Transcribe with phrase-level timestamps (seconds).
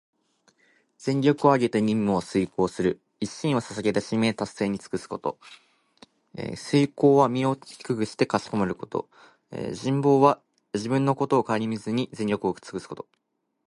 [0.97, 5.37] 全力をあげて任務を遂行する、一身を捧げて使命達成に尽くすこと。
[6.57, 9.07] 「鞠躬」は身を低くしてかしこまること。
[9.73, 10.41] 「尽瘁」は
[10.73, 13.05] 自分のことをかえりみずに、全力をつくすこと。